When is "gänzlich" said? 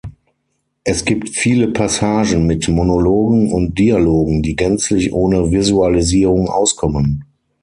4.55-5.13